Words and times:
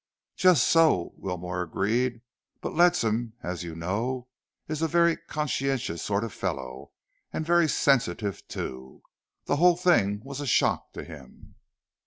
"Just 0.35 0.65
so," 0.65 1.13
Wilmore 1.17 1.61
agreed, 1.61 2.21
"but 2.59 2.73
Ledsam, 2.73 3.33
as 3.43 3.61
you 3.61 3.75
know, 3.75 4.29
is 4.67 4.81
a 4.81 4.87
very 4.87 5.15
conscientious 5.15 6.01
sort 6.01 6.23
of 6.23 6.33
fellow, 6.33 6.89
and 7.31 7.45
very 7.45 7.69
sensitive, 7.69 8.47
too. 8.47 9.03
The 9.45 9.57
whole 9.57 9.75
thing 9.77 10.19
was 10.23 10.41
a 10.41 10.47
shock 10.47 10.91
to 10.93 11.03
him." 11.03 11.53